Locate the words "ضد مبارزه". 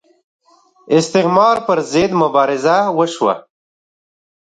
1.93-2.77